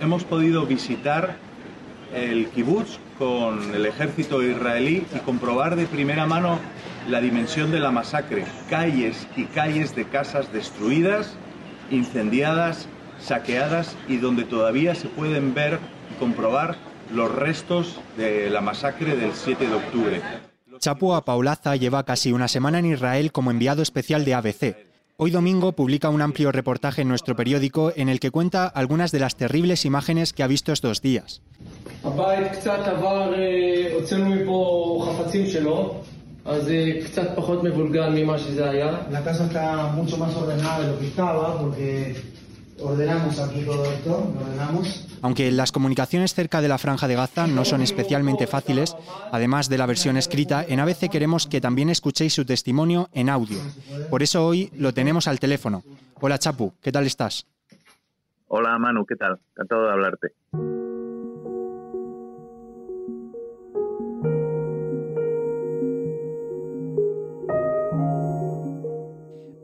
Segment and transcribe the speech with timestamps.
[0.00, 1.36] hemos podido visitar
[2.14, 6.58] el kibutz con el ejército israelí y comprobar de primera mano
[7.08, 8.44] la dimensión de la masacre.
[8.70, 11.34] Calles y calles de casas destruidas,
[11.90, 12.88] incendiadas,
[13.20, 15.78] saqueadas y donde todavía se pueden ver
[16.12, 16.76] y comprobar
[17.12, 20.20] los restos de la masacre del 7 de octubre.
[20.78, 24.87] Chapua Paulaza lleva casi una semana en Israel como enviado especial de ABC.
[25.20, 29.18] Hoy domingo publica un amplio reportaje en nuestro periódico en el que cuenta algunas de
[29.18, 31.42] las terribles imágenes que ha visto estos días.
[39.10, 42.14] La casa está mucho más ordenada de lo que estaba porque
[42.80, 45.07] ordenamos aquí todo esto, lo ordenamos.
[45.22, 48.96] Aunque las comunicaciones cerca de la franja de Gaza no son especialmente fáciles,
[49.32, 53.58] además de la versión escrita, en ABC queremos que también escuchéis su testimonio en audio.
[54.10, 55.82] Por eso hoy lo tenemos al teléfono.
[56.20, 57.46] Hola Chapu, ¿qué tal estás?
[58.48, 59.38] Hola Manu, ¿qué tal?
[59.52, 60.28] Encantado de hablarte.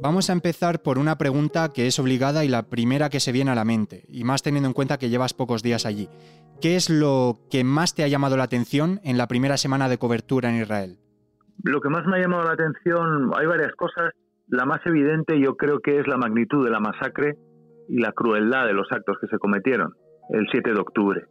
[0.04, 3.52] Vamos a empezar por una pregunta que es obligada y la primera que se viene
[3.52, 6.10] a la mente, y más teniendo en cuenta que llevas pocos días allí.
[6.60, 9.96] ¿Qué es lo que más te ha llamado la atención en la primera semana de
[9.96, 10.98] cobertura en Israel?
[11.62, 14.12] Lo que más me ha llamado la atención, hay varias cosas.
[14.46, 17.38] La más evidente yo creo que es la magnitud de la masacre
[17.88, 19.94] y la crueldad de los actos que se cometieron
[20.28, 21.24] el 7 de octubre.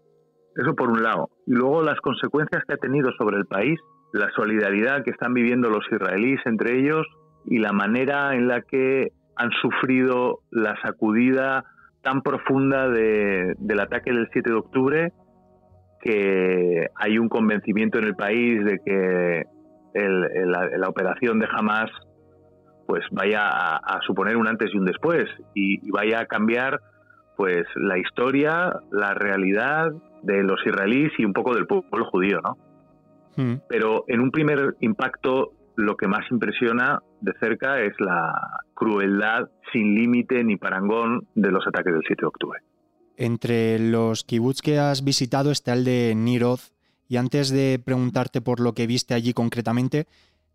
[0.55, 1.29] Eso por un lado.
[1.45, 3.79] Y luego las consecuencias que ha tenido sobre el país,
[4.13, 7.05] la solidaridad que están viviendo los israelíes entre ellos
[7.45, 11.65] y la manera en la que han sufrido la sacudida
[12.01, 15.13] tan profunda del ataque del 7 de octubre
[16.01, 19.43] que hay un convencimiento en el país de que
[19.93, 21.89] la, operación de Hamas
[22.85, 26.81] pues vaya a, suponer un antes y un después y, vaya a cambiar
[27.37, 32.57] pues la historia, la realidad de los israelíes y un poco del pueblo judío, ¿no?
[33.35, 33.55] Hmm.
[33.67, 39.95] Pero en un primer impacto lo que más impresiona de cerca es la crueldad sin
[39.95, 42.59] límite ni parangón de los ataques del 7 de octubre.
[43.17, 46.71] Entre los kibbutz que has visitado está el de Niroz.
[47.07, 50.05] Y antes de preguntarte por lo que viste allí concretamente,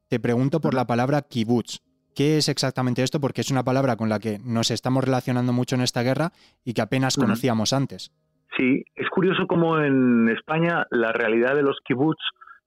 [0.08, 1.80] te pregunto por la palabra kibbutz.
[2.16, 3.20] ¿Qué es exactamente esto?
[3.20, 6.32] Porque es una palabra con la que nos estamos relacionando mucho en esta guerra
[6.64, 8.10] y que apenas conocíamos antes.
[8.56, 12.18] Sí, es curioso cómo en España la realidad de los kibbutz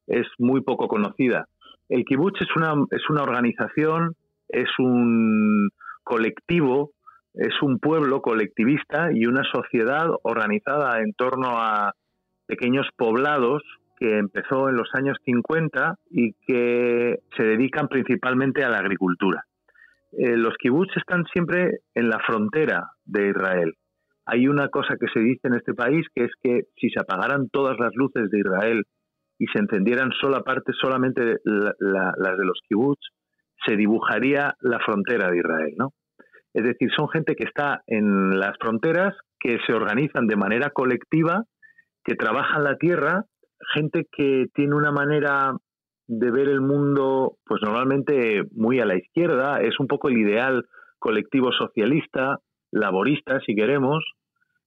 [0.07, 1.49] es muy poco conocida.
[1.91, 4.15] El kibutz es una, es una organización,
[4.47, 5.69] es un
[6.05, 6.91] colectivo,
[7.33, 11.93] es un pueblo colectivista y una sociedad organizada en torno a
[12.45, 13.61] pequeños poblados
[13.99, 19.43] que empezó en los años 50 y que se dedican principalmente a la agricultura.
[20.13, 23.73] Eh, los kibbutz están siempre en la frontera de Israel.
[24.25, 27.49] Hay una cosa que se dice en este país que es que si se apagaran
[27.49, 28.85] todas las luces de Israel
[29.41, 33.01] y se encendieran sola parte, solamente las de los kibbutz,
[33.65, 35.93] se dibujaría la frontera de Israel, ¿no?
[36.53, 41.45] Es decir, son gente que está en las fronteras, que se organizan de manera colectiva,
[42.03, 43.25] que trabajan la tierra,
[43.73, 45.57] gente que tiene una manera
[46.05, 50.67] de ver el mundo, pues normalmente muy a la izquierda, es un poco el ideal
[50.99, 52.37] colectivo socialista,
[52.69, 54.05] laborista, si queremos,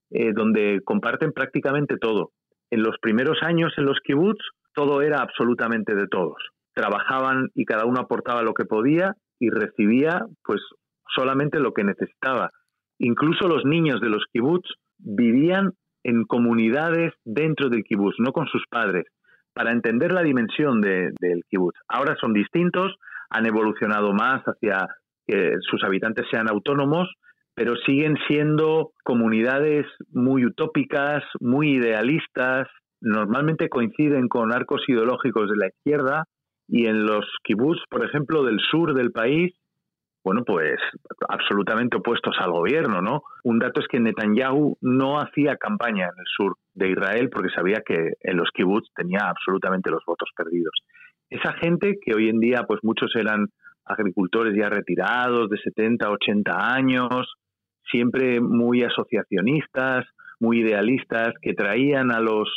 [0.09, 2.31] eh, donde comparten prácticamente todo.
[2.71, 4.43] En los primeros años en los kibbutz
[4.75, 6.37] todo era absolutamente de todos.
[6.73, 10.61] Trabajaban y cada uno aportaba lo que podía y recibía pues
[11.15, 12.51] solamente lo que necesitaba.
[12.99, 15.71] Incluso los niños de los kibbutz vivían
[16.03, 19.05] en comunidades dentro del kibbutz, no con sus padres,
[19.53, 21.13] para entender la dimensión del
[21.49, 21.79] kibbutz.
[21.87, 22.95] Ahora son distintos,
[23.29, 24.87] han evolucionado más hacia
[25.25, 27.11] que sus habitantes sean autónomos,
[27.55, 32.67] pero siguen siendo comunidades muy utópicas, muy idealistas,
[33.05, 36.25] normalmente coinciden con arcos ideológicos de la izquierda
[36.67, 39.53] y en los kibbutz, por ejemplo, del sur del país,
[40.23, 40.79] bueno, pues
[41.29, 43.21] absolutamente opuestos al gobierno, ¿no?
[43.43, 47.83] Un dato es que Netanyahu no hacía campaña en el sur de Israel porque sabía
[47.85, 50.73] que en los kibbutz tenía absolutamente los votos perdidos.
[51.29, 53.49] Esa gente que hoy en día, pues muchos eran
[53.85, 57.35] agricultores ya retirados de 70, 80 años,
[57.91, 60.07] siempre muy asociacionistas,
[60.39, 62.49] muy idealistas, que traían a los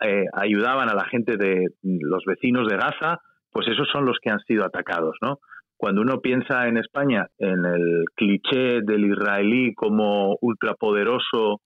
[0.00, 3.18] eh, ayudaban a la gente de los vecinos de Gaza,
[3.50, 5.38] pues esos son los que han sido atacados, ¿no?
[5.76, 11.60] Cuando uno piensa en España en el cliché del israelí como ultrapoderoso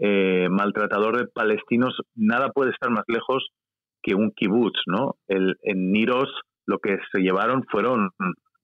[0.00, 3.48] eh, maltratador de palestinos, nada puede estar más lejos
[4.02, 5.16] que un kibutz, ¿no?
[5.26, 6.28] El, en Niros
[6.66, 8.10] lo que se llevaron fueron,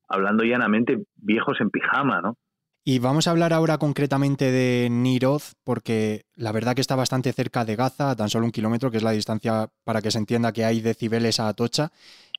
[0.08, 2.36] hablando llanamente, viejos en pijama, ¿no?
[2.86, 7.64] Y vamos a hablar ahora concretamente de Niroz, porque la verdad que está bastante cerca
[7.64, 10.66] de Gaza, tan solo un kilómetro, que es la distancia para que se entienda que
[10.66, 11.92] hay decibeles a Atocha.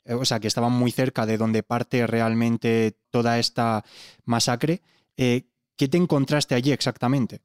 [0.06, 3.84] Eh, o sea, que estaban muy cerca de donde parte realmente toda esta
[4.26, 4.82] masacre.
[5.18, 5.46] Eh,
[5.76, 7.40] ¿Qué te encontraste allí exactamente?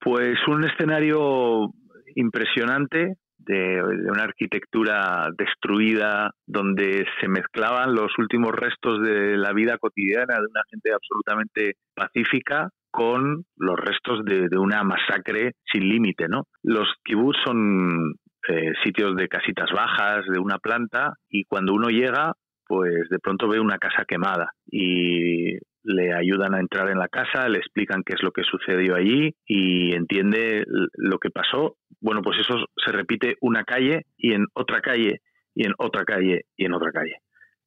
[0.00, 1.74] Pues un escenario
[2.14, 3.16] impresionante,
[3.46, 10.46] de, una arquitectura destruida, donde se mezclaban los últimos restos de la vida cotidiana de
[10.50, 16.44] una gente absolutamente pacífica con los restos de, una masacre sin límite, ¿no?
[16.62, 18.14] Los kibbutz son
[18.48, 22.32] eh, sitios de casitas bajas, de una planta, y cuando uno llega,
[22.66, 27.48] pues de pronto ve una casa quemada y le ayudan a entrar en la casa,
[27.48, 31.76] le explican qué es lo que sucedió allí y entiende lo que pasó.
[32.00, 35.20] Bueno, pues eso se repite una calle y en otra calle
[35.54, 37.16] y en otra calle y en otra calle.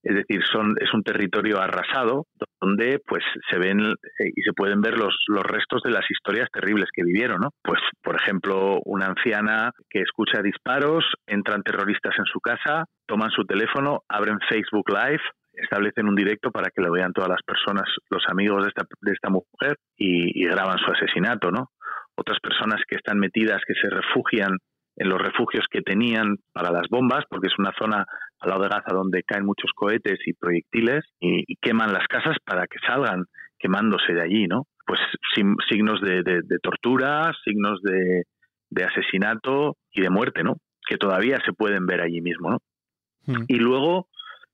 [0.03, 2.27] Es decir, son, es un territorio arrasado
[2.59, 6.49] donde pues se ven eh, y se pueden ver los, los restos de las historias
[6.51, 7.51] terribles que vivieron, ¿no?
[7.63, 13.45] Pues, por ejemplo, una anciana que escucha disparos, entran terroristas en su casa, toman su
[13.45, 15.21] teléfono, abren Facebook Live,
[15.53, 19.11] establecen un directo para que lo vean todas las personas, los amigos de esta, de
[19.11, 21.71] esta mujer y, graban su asesinato, ¿no?
[22.15, 24.57] Otras personas que están metidas, que se refugian
[24.95, 28.05] en los refugios que tenían para las bombas, porque es una zona
[28.39, 32.67] al lado de Gaza donde caen muchos cohetes y proyectiles y, queman las casas para
[32.67, 33.25] que salgan
[33.57, 34.67] quemándose de allí, ¿no?
[34.85, 34.99] Pues
[35.69, 38.23] signos de, tortura, signos de,
[38.69, 40.57] de, asesinato y de muerte, ¿no?
[40.87, 42.57] Que todavía se pueden ver allí mismo, ¿no?
[43.25, 43.45] Hmm.
[43.47, 44.09] Y luego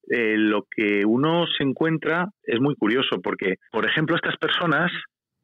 [0.09, 4.91] eh, lo que uno se encuentra es muy curioso, porque, por ejemplo, estas personas,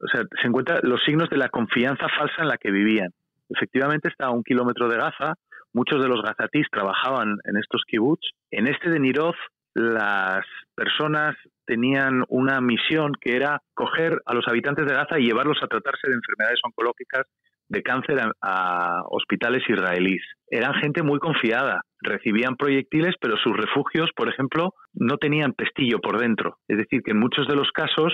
[0.00, 3.10] o sea, se encuentran los signos de la confianza falsa en la que vivían.
[3.48, 5.34] Efectivamente, está a un kilómetro de Gaza,
[5.72, 8.22] muchos de los gazatís trabajaban en estos kibbutz.
[8.50, 9.36] En este de Niroz,
[9.74, 11.36] las personas
[11.66, 16.08] tenían una misión que era coger a los habitantes de Gaza y llevarlos a tratarse
[16.08, 17.26] de enfermedades oncológicas
[17.68, 20.22] de cáncer a, hospitales israelíes.
[20.48, 26.18] Eran gente muy confiada, recibían proyectiles, pero sus refugios, por ejemplo, no tenían pestillo por
[26.18, 26.58] dentro.
[26.68, 28.12] Es decir, que en muchos de los casos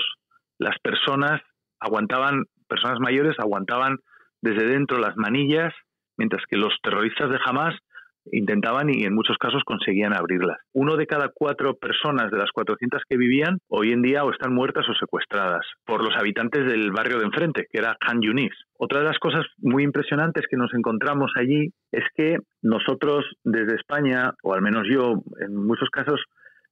[0.59, 1.41] las personas
[1.79, 3.97] aguantaban, personas mayores aguantaban
[4.41, 5.73] desde dentro las manillas,
[6.17, 7.75] mientras que los terroristas de Hamas
[8.31, 10.57] intentaban y en muchos casos conseguían abrirlas.
[10.73, 14.53] Uno de cada cuatro personas de las 400 que vivían hoy en día o están
[14.53, 18.53] muertas o secuestradas por los habitantes del barrio de enfrente, que era Han Yunis.
[18.77, 24.33] Otra de las cosas muy impresionantes que nos encontramos allí es que nosotros desde España,
[24.43, 26.21] o al menos yo, en muchos casos,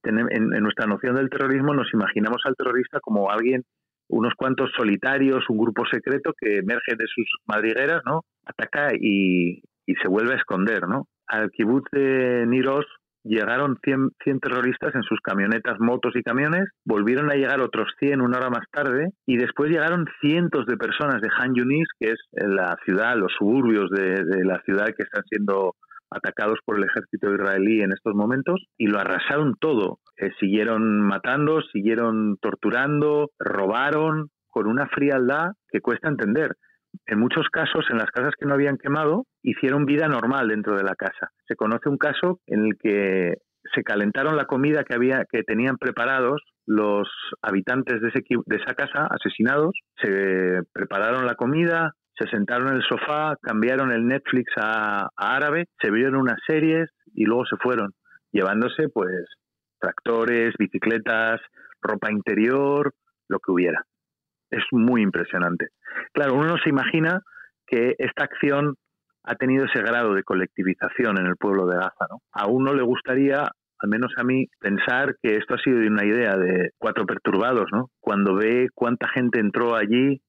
[0.04, 3.64] en, nuestra noción del terrorismo nos imaginamos al terrorista como alguien
[4.08, 8.26] unos cuantos solitarios, un grupo secreto que emerge de sus madrigueras, ¿no?
[8.46, 11.08] Ataca y, y se vuelve a esconder, ¿no?
[11.28, 12.86] Al kibutz de Niros
[13.24, 18.22] llegaron 100, 100, terroristas en sus camionetas, motos y camiones, volvieron a llegar otros 100
[18.22, 22.20] una hora más tarde y después llegaron cientos de personas de Han Yunis, que es
[22.34, 25.76] la ciudad, los suburbios de, la ciudad que están siendo
[26.10, 30.00] atacados por el ejército israelí en estos momentos y lo arrasaron todo.
[30.18, 36.58] Eh, siguieron matando, siguieron torturando, robaron con una frialdad que cuesta entender
[37.06, 40.84] en muchos casos, en las casas que no habían quemado, hicieron vida normal dentro de
[40.84, 41.32] la casa.
[41.48, 43.36] Se conoce un caso en el que
[43.74, 47.08] se calentaron la comida que había que tenían preparados los
[47.42, 52.84] habitantes de, ese, de esa casa asesinados, se prepararon la comida, se sentaron en el
[52.84, 57.92] sofá, cambiaron el Netflix a, a árabe, se vieron unas series y luego se fueron,
[58.32, 59.26] llevándose pues
[59.80, 61.42] tractores, bicicletas,
[61.82, 62.94] ropa interior,
[63.28, 63.84] lo que hubiera
[64.52, 65.70] es muy impresionante.
[66.14, 67.22] Claro, uno no se imagina
[67.66, 68.76] que esta acción
[69.24, 72.08] ha tenido ese grado de colectivización en el pueblo de Gaza.
[72.10, 72.20] ¿no?
[72.34, 76.36] A uno le gustaría, al menos a mí, pensar que esto ha sido una idea
[76.38, 77.90] de cuatro perturbados, ¿no?
[78.00, 80.22] Cuando ve cuánta gente entró allí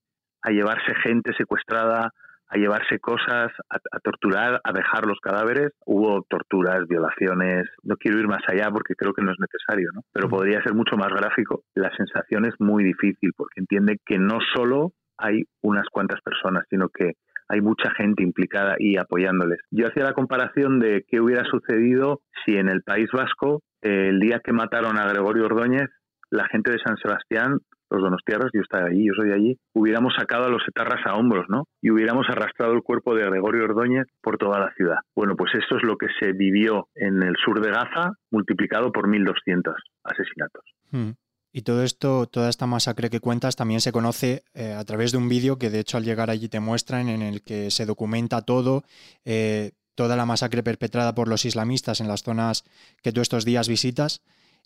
[0.43, 2.11] a llevarse gente secuestrada,
[2.53, 5.73] a llevarse cosas, a, torturar, a dejar los cadáveres.
[5.87, 7.67] Hubo torturas, violaciones.
[7.83, 10.03] No quiero ir más allá porque creo que no es necesario, ¿no?
[10.13, 11.65] Pero podría ser mucho más gráfico.
[11.75, 16.91] La sensación es muy difícil porque entiende que no solo hay unas cuantas personas, sino
[16.91, 17.13] que
[17.49, 19.61] hay mucha gente implicada y apoyándoles.
[19.71, 24.41] Yo hacía la comparación de qué hubiera sucedido si en el País Vasco, el día
[24.45, 25.89] que mataron a Gregorio Ordóñez,
[26.31, 27.61] la gente de San Sebastián
[27.93, 31.47] los donostiarras, yo estaba allí, yo soy allí, hubiéramos sacado a los etarras a hombros,
[31.49, 31.65] ¿no?
[31.81, 34.99] Y hubiéramos arrastrado el cuerpo de Gregorio Ordóñez por toda la ciudad.
[35.15, 39.09] Bueno, pues esto es lo que se vivió en el sur de Gaza, multiplicado por
[39.09, 40.65] 1.200 asesinatos.
[40.91, 41.11] Hmm.
[41.55, 45.19] Y todo esto, toda esta masacre que cuentas también se conoce eh, a través de
[45.19, 48.41] un vídeo que de hecho al llegar allí te muestran en el que se documenta
[48.41, 48.85] todo,
[49.27, 52.65] eh, toda la masacre perpetrada por los islamistas en las zonas
[53.03, 54.23] que tú estos días visitas.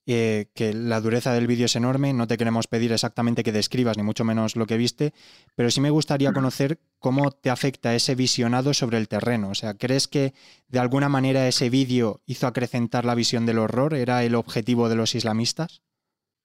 [0.07, 3.97] Eh, que la dureza del vídeo es enorme, no te queremos pedir exactamente que describas,
[3.97, 5.13] ni mucho menos lo que viste,
[5.57, 9.51] pero sí me gustaría conocer cómo te afecta ese visionado sobre el terreno.
[9.51, 10.33] O sea, ¿crees que
[10.69, 13.95] de alguna manera ese vídeo hizo acrecentar la visión del horror?
[13.95, 15.83] ¿Era el objetivo de los islamistas?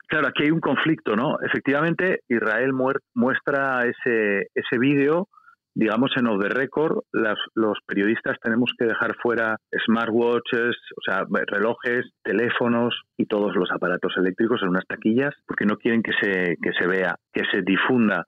[0.08, 1.40] Claro, aquí hay un conflicto, ¿no?
[1.42, 2.74] Efectivamente, Israel
[3.14, 5.30] muestra ese, ese vídeo
[5.74, 12.12] digamos, en off the record, los periodistas tenemos que dejar fuera smartwatches, o sea, relojes,
[12.24, 16.72] teléfonos y todos los aparatos eléctricos en unas taquillas, porque no quieren que se, que
[16.78, 18.26] se vea, que se difunda,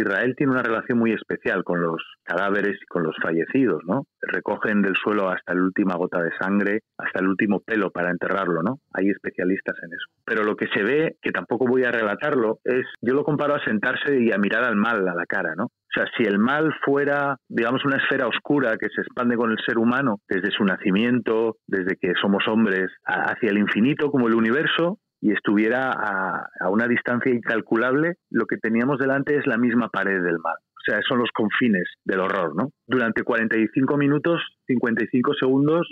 [0.00, 4.04] Israel tiene una relación muy especial con los cadáveres y con los fallecidos, ¿no?
[4.20, 8.62] Recogen del suelo hasta la última gota de sangre, hasta el último pelo para enterrarlo,
[8.62, 8.78] ¿no?
[8.92, 10.06] Hay especialistas en eso.
[10.24, 13.64] Pero lo que se ve, que tampoco voy a relatarlo, es, yo lo comparo a
[13.64, 15.64] sentarse y a mirar al mal a la cara, ¿no?
[15.64, 19.58] O sea, si el mal fuera, digamos, una esfera oscura que se expande con el
[19.66, 24.98] ser humano desde su nacimiento, desde que somos hombres, hacia el infinito como el universo,
[25.20, 30.38] y estuviera a, una distancia incalculable, lo que teníamos delante es la misma pared del
[30.38, 30.56] mal.
[30.56, 32.70] O sea, son los confines del horror, ¿no?
[32.86, 35.86] Durante 45 minutos, 55 segundos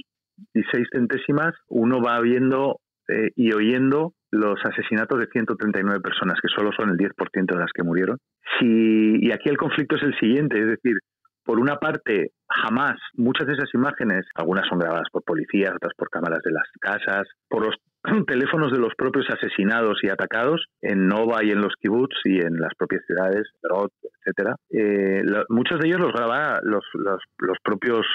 [0.54, 6.49] y 6 centésimas, uno va viendo eh, y oyendo los asesinatos de 139 personas, que
[6.49, 8.18] solo son el 10% de las que murieron.
[8.58, 10.97] Si, y aquí el conflicto es el siguiente, es decir,
[11.44, 16.11] por una parte, jamás muchas de esas imágenes, algunas son grabadas por policías, otras por
[16.11, 17.75] cámaras de las casas, por los
[18.26, 22.59] teléfonos de los propios asesinados y atacados en Nova y en los kibbutz y en
[22.61, 24.57] las propias ciudades, Rot, etcétera.
[24.71, 28.07] Eh, muchos de ellos los graba los, los, los, propios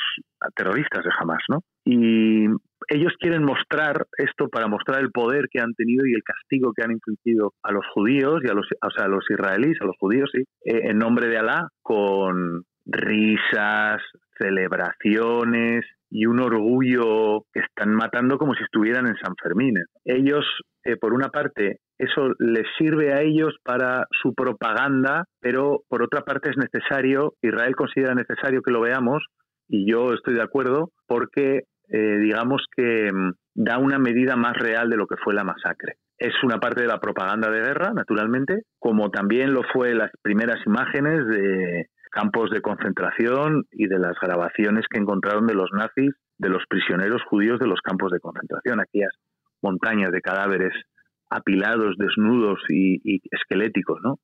[0.55, 1.59] terroristas de Hamas, ¿no?
[1.85, 2.45] Y
[2.89, 6.83] ellos quieren mostrar esto para mostrar el poder que han tenido y el castigo que
[6.83, 9.95] han infligido a los judíos y a los, o sea, a los israelíes, a los
[9.99, 14.01] judíos, sí, eh, en nombre de Alá, con risas,
[14.37, 19.75] celebraciones y un orgullo que están matando como si estuvieran en San Fermín.
[20.05, 20.45] Ellos,
[20.83, 26.21] eh, por una parte, eso les sirve a ellos para su propaganda, pero por otra
[26.21, 29.23] parte es necesario, Israel considera necesario que lo veamos,
[29.67, 34.89] y yo estoy de acuerdo, porque eh, digamos que mm, da una medida más real
[34.89, 35.95] de lo que fue la masacre.
[36.17, 40.57] Es una parte de la propaganda de guerra, naturalmente, como también lo fue las primeras
[40.65, 46.49] imágenes de campos de concentración y de las grabaciones que encontraron de los nazis de
[46.49, 49.13] los prisioneros judíos de los campos de concentración, aquellas
[49.61, 50.73] montañas de cadáveres
[51.29, 54.19] apilados, desnudos y, esqueléticos, ¿no?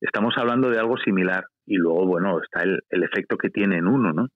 [0.00, 3.86] Estamos hablando de algo similar y luego, bueno, está el, el efecto que tiene en
[3.86, 4.26] uno, ¿no?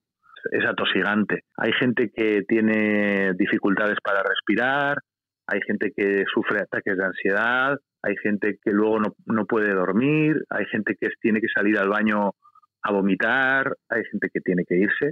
[0.51, 1.43] es atosigante.
[1.57, 4.97] Hay gente que tiene dificultades para respirar,
[5.47, 10.65] hay gente que sufre ataques de ansiedad, hay gente que luego no, puede dormir, hay
[10.65, 12.31] gente que tiene que salir al baño
[12.85, 15.11] a vomitar, hay gente que tiene que irse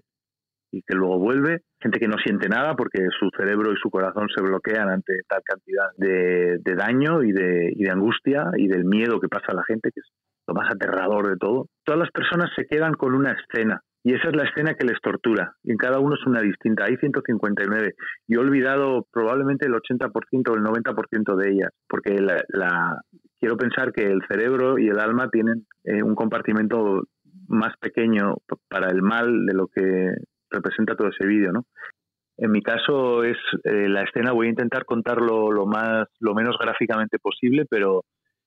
[0.72, 4.28] y que luego vuelve, gente que no siente nada porque su cerebro y su corazón
[4.36, 9.20] se bloquean ante tal cantidad de, daño y de, y de angustia y del miedo
[9.20, 10.08] que pasa a la gente, que es
[10.48, 11.68] lo más aterrador de todo.
[11.84, 15.00] Todas las personas se quedan con una escena y esa es la escena que les
[15.02, 15.56] tortura.
[15.64, 16.86] Y en cada uno es una distinta.
[16.86, 17.94] Hay 159.
[18.28, 23.00] Yo he olvidado probablemente el 80% o el 90% de ellas, porque la,
[23.40, 27.04] quiero pensar que el cerebro y el alma tienen eh, un compartimento
[27.54, 28.36] más pequeño
[28.70, 30.14] para el mal de lo que
[30.50, 31.66] representa todo ese vídeo, ¿no?
[32.38, 36.58] En mi caso es eh, la escena, voy a intentar contarlo lo más, lo menos
[36.60, 38.06] gráficamente posible, pero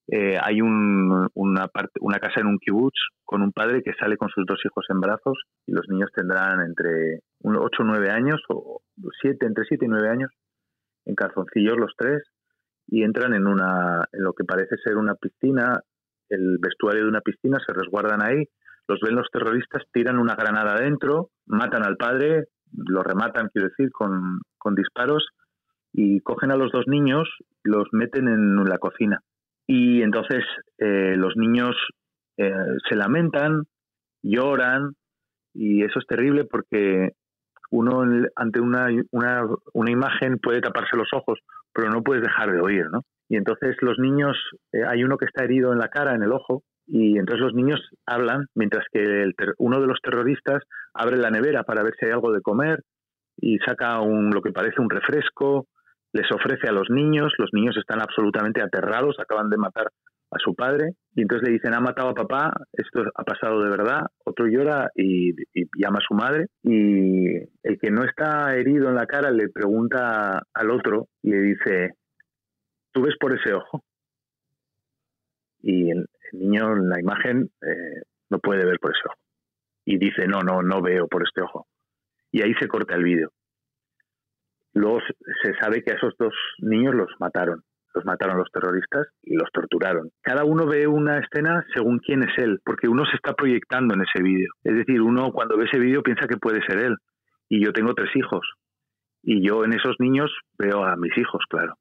[0.08, 4.28] eh, hay una, parte, una casa en un kibutz con un padre que sale con
[4.28, 8.82] sus dos hijos en brazos y los niños tendrán entre 8 o 9 años, o
[9.20, 10.30] siete, entre 7 y 9 años,
[11.04, 12.22] en calzoncillos los tres,
[12.88, 15.80] y entran en, una, en lo que parece ser una piscina,
[16.28, 18.48] el vestuario de una piscina, se resguardan ahí,
[18.88, 23.90] los ven los terroristas, tiran una granada adentro, matan al padre, lo rematan, quiero decir,
[23.90, 25.28] con, con disparos,
[25.93, 27.28] y cogen a los dos niños,
[27.62, 29.23] los meten en la cocina
[29.66, 30.45] y entonces
[30.78, 31.75] eh, los niños
[32.37, 32.52] eh,
[32.88, 33.64] se lamentan,
[34.23, 34.93] lloran,
[35.52, 37.11] y eso es terrible porque
[37.71, 38.05] uno
[38.37, 41.40] ante una, una, una, imagen puede taparse los ojos,
[41.73, 43.02] pero no puedes dejar de oír, ¿no?
[43.28, 44.37] Y entonces los niños,
[44.73, 47.55] eh, hay uno que está herido en la cara, en el ojo, y entonces los
[47.55, 50.62] niños hablan mientras que el uno de los terroristas
[50.95, 52.83] abre la nevera para ver si hay algo de comer
[53.37, 55.66] y saca un, lo que parece un refresco
[56.12, 59.88] les ofrece a los niños, los niños están absolutamente aterrados, acaban de matar
[60.31, 63.71] a su padre y entonces le dicen ha matado a papá, esto ha pasado de
[63.71, 65.33] verdad, otro llora y,
[65.78, 70.43] llama a su madre y el que no está herido en la cara le pregunta
[70.55, 71.90] al otro y le dice,
[72.93, 73.83] ¿tú ves por ese ojo?
[75.62, 75.90] Y
[76.33, 79.18] niño en la imagen eh, no puede ver por ese ojo
[79.87, 81.66] y dice, no, no, no veo por este ojo.
[82.33, 83.30] Y ahí se corta el vídeo.
[84.75, 84.99] Luego
[85.42, 87.62] se sabe que a esos dos niños los mataron,
[87.95, 90.11] los mataron los terroristas y los torturaron.
[90.21, 94.02] Cada uno ve una escena según quién es él, porque uno se está proyectando en
[94.02, 94.50] ese vídeo.
[94.64, 96.97] Es decir, uno cuando ve ese vídeo piensa que puede ser él.
[97.49, 98.47] Y yo tengo tres hijos.
[99.23, 101.75] Y yo en esos niños veo a mis hijos, claro.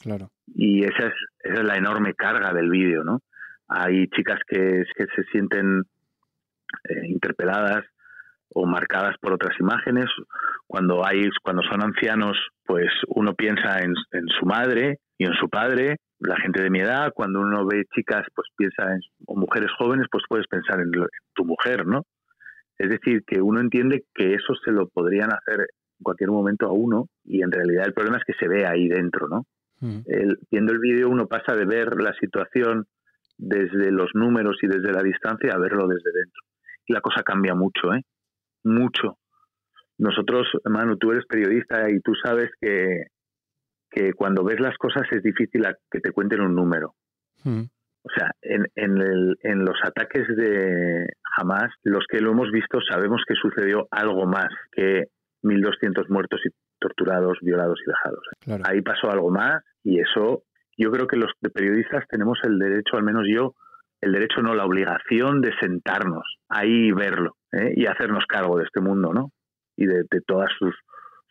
[0.00, 0.30] Claro.
[0.46, 3.20] Y esa es, esa es la enorme carga del vídeo, ¿no?
[3.70, 5.84] Hay chicas que, que se sienten
[6.88, 7.84] eh, interpeladas
[8.52, 10.06] o marcadas por otras imágenes.
[10.66, 15.48] Cuando hay, cuando son ancianos, pues uno piensa en, en, su madre y en su
[15.48, 15.96] padre.
[16.18, 20.06] La gente de mi edad, cuando uno ve chicas, pues piensa en o mujeres jóvenes,
[20.10, 20.90] pues puedes pensar en,
[21.34, 22.02] tu mujer, ¿no?
[22.76, 26.72] Es decir, que uno entiende que eso se lo podrían hacer en cualquier momento a
[26.72, 29.44] uno y en realidad el problema es que se ve ahí dentro, ¿no?
[29.80, 30.00] Mm.
[30.06, 32.86] El, viendo el vídeo uno pasa de ver la situación
[33.40, 36.42] desde los números y desde la distancia a verlo desde dentro.
[36.86, 38.02] Y la cosa cambia mucho, ¿eh?
[38.64, 39.16] Mucho.
[39.98, 43.04] Nosotros, Manu, tú eres periodista y tú sabes que,
[43.90, 46.94] que cuando ves las cosas es difícil que te cuenten un número.
[47.44, 47.62] Mm.
[48.02, 51.06] O sea, en, en, el, en, los ataques de
[51.36, 55.04] Hamas, los que lo hemos visto sabemos que sucedió algo más que
[55.42, 58.64] 1.200 muertos y torturados, violados y dejados.
[58.66, 60.44] Ahí pasó algo más y eso
[60.80, 63.54] yo creo que los periodistas tenemos el derecho, al menos yo,
[64.00, 67.74] el derecho no, la obligación de sentarnos ahí y verlo ¿eh?
[67.76, 69.30] y hacernos cargo de este mundo, ¿no?
[69.76, 70.74] Y de, todas sus,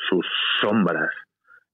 [0.10, 0.26] sus
[0.62, 1.10] sombras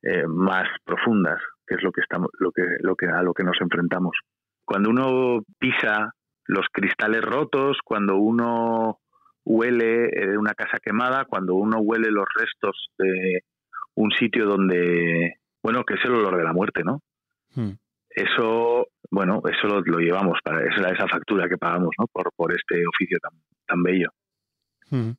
[0.02, 3.44] eh, más profundas, que es lo que estamos, lo que, lo que a lo que
[3.44, 4.18] nos enfrentamos.
[4.64, 6.14] Cuando uno pisa
[6.48, 9.00] los cristales rotos, cuando uno
[9.44, 13.42] huele eh, una casa quemada, cuando uno huele los restos de
[13.96, 17.02] un sitio donde, bueno, que es el olor de la muerte, ¿no?
[17.56, 17.72] Hmm.
[18.10, 22.08] Eso, bueno, eso lo, llevamos para esa, esa factura que pagamos, ¿no?
[22.08, 23.34] Por, por este oficio tan,
[23.66, 24.10] tan bello.
[24.90, 25.12] Hmm.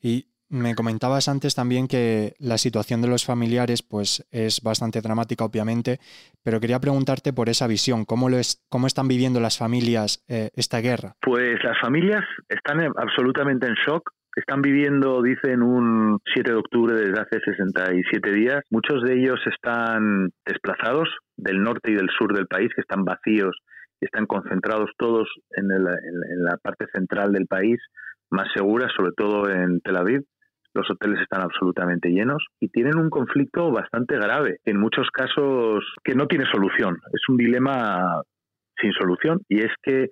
[0.00, 5.44] Y me comentabas antes también que la situación de los familiares pues es bastante dramática
[5.44, 5.98] obviamente,
[6.42, 10.50] pero quería preguntarte por esa visión, ¿cómo, lo es, cómo están viviendo las familias eh,
[10.54, 11.16] esta guerra?
[11.20, 17.20] Pues las familias están absolutamente en shock están viviendo, dicen, un 7 de octubre desde
[17.20, 18.62] hace 67 días.
[18.70, 23.56] Muchos de ellos están desplazados del norte y del sur del país, que están vacíos
[24.04, 27.80] están concentrados todos en, en la parte central del país,
[28.30, 30.22] más segura, sobre todo en Tel Aviv.
[30.74, 36.14] Los hoteles están absolutamente llenos y tienen un conflicto bastante grave, en muchos casos que
[36.14, 36.98] no tiene solución.
[37.12, 38.22] Es un dilema
[38.80, 40.08] sin solución y es que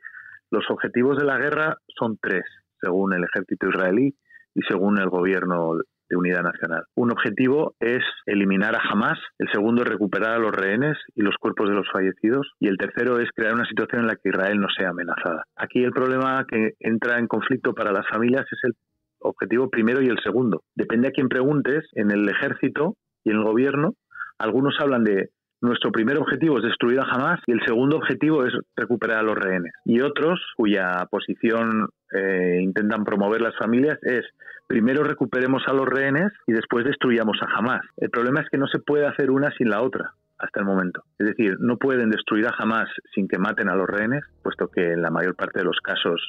[0.50, 2.44] los objetivos de la guerra son tres
[2.82, 4.14] según el ejército israelí
[4.54, 5.76] y según el gobierno
[6.08, 6.84] de unidad nacional.
[6.94, 11.36] Un objetivo es eliminar a Hamas, el segundo es recuperar a los rehenes y los
[11.36, 14.60] cuerpos de los fallecidos y el tercero es crear una situación en la que Israel
[14.60, 15.44] no sea amenazada.
[15.56, 18.74] Aquí el problema que entra en conflicto para las familias es el
[19.20, 20.62] objetivo primero y el segundo.
[20.74, 23.94] Depende a quién preguntes, en el ejército y en el gobierno,
[24.38, 25.30] algunos hablan de
[25.62, 29.36] nuestro primer objetivo es destruir a Hamas y el segundo objetivo es recuperar a los
[29.36, 29.72] rehenes.
[29.84, 34.24] Y otros, cuya posición eh, intentan promover las familias, es
[34.66, 37.82] primero recuperemos a los rehenes y después destruyamos a Hamas.
[37.96, 41.04] El problema es que no se puede hacer una sin la otra hasta el momento.
[41.18, 44.92] Es decir, no pueden destruir a Hamas sin que maten a los rehenes, puesto que
[44.92, 46.20] en la mayor parte de los casos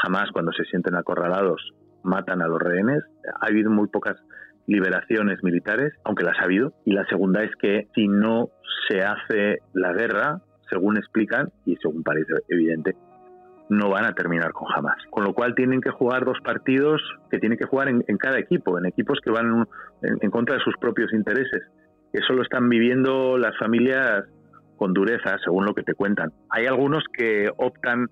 [0.00, 1.72] Hamas, cuando se sienten acorralados,
[2.04, 3.02] matan a los rehenes.
[3.40, 4.16] Ha habido muy pocas
[4.68, 6.74] liberaciones militares, aunque las ha habido.
[6.84, 8.50] Y la segunda es que si no
[8.88, 12.94] se hace la guerra, según explican, y según parece evidente,
[13.70, 14.96] no van a terminar con jamás.
[15.10, 18.78] Con lo cual tienen que jugar dos partidos que tienen que jugar en, cada equipo,
[18.78, 19.66] en equipos que van
[20.02, 21.62] en, contra de sus propios intereses.
[22.12, 24.24] Eso lo están viviendo las familias
[24.76, 26.32] con dureza, según lo que te cuentan.
[26.50, 28.08] Hay algunos que optan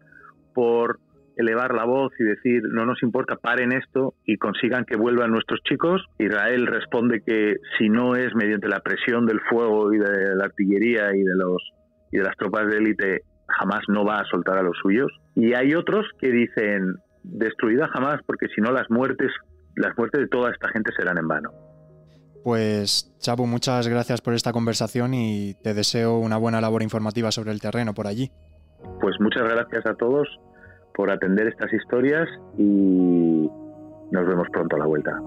[0.54, 0.98] por
[1.36, 5.60] elevar la voz y decir no nos importa, paren esto y consigan que vuelvan nuestros
[5.62, 6.02] chicos.
[6.18, 11.14] Israel responde que si no es mediante la presión del fuego y de la artillería
[11.14, 11.62] y de los
[12.10, 15.12] y de las tropas de élite, jamás no va a soltar a los suyos.
[15.34, 19.30] Y hay otros que dicen destruida jamás porque si no las muertes
[19.74, 21.50] las muertes de toda esta gente serán en vano.
[22.42, 27.50] Pues Chapu, muchas gracias por esta conversación y te deseo una buena labor informativa sobre
[27.50, 28.30] el terreno por allí.
[29.00, 30.28] Pues muchas gracias a todos
[30.96, 33.50] por atender estas historias y
[34.10, 35.20] nos vemos pronto a la vuelta.